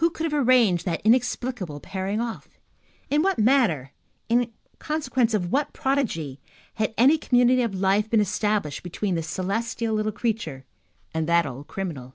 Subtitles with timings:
[0.00, 2.48] Who could have arranged that inexplicable pairing off?
[3.10, 3.92] In what manner,
[4.26, 6.40] in consequence of what prodigy,
[6.76, 10.64] had any community of life been established between this celestial little creature
[11.12, 12.14] and that old criminal?